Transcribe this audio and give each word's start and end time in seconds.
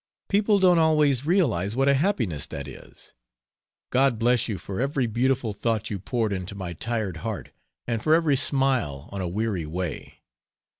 People 0.29 0.57
don't 0.57 0.79
always 0.79 1.27
realize 1.27 1.75
what 1.75 1.87
a 1.87 1.93
happiness 1.93 2.47
that 2.47 2.67
is! 2.67 3.13
God 3.91 4.17
bless 4.17 4.49
you 4.49 4.57
for 4.57 4.81
every 4.81 5.05
beautiful 5.05 5.53
thought 5.53 5.91
you 5.91 5.99
poured 5.99 6.33
into 6.33 6.55
my 6.55 6.73
tired 6.73 7.17
heart 7.17 7.51
and 7.85 8.01
for 8.01 8.15
every 8.15 8.35
smile 8.35 9.09
on 9.11 9.21
a 9.21 9.27
weary 9.29 9.67
way! 9.67 10.23